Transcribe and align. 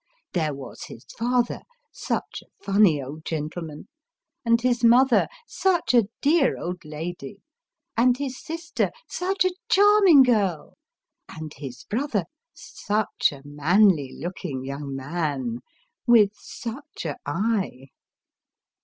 There 0.33 0.55
was 0.55 0.85
his 0.85 1.05
father, 1.15 1.61
such 1.91 2.41
a 2.41 2.63
funny 2.65 2.99
old 2.99 3.23
gentleman 3.23 3.87
and 4.43 4.59
his 4.59 4.83
mother, 4.83 5.27
such 5.45 5.93
a 5.93 6.07
dear 6.23 6.57
old 6.57 6.83
lady 6.83 7.43
and 7.95 8.17
his 8.17 8.41
sister, 8.43 8.89
such 9.07 9.45
a 9.45 9.53
charming 9.69 10.23
girl 10.23 10.75
and 11.29 11.53
his 11.55 11.83
brother, 11.83 12.25
such 12.51 13.31
a 13.31 13.43
manly 13.45 14.11
looking 14.17 14.63
young 14.65 14.95
man 14.95 15.59
with 16.07 16.31
such 16.33 17.05
a 17.05 17.17
eye 17.27 17.89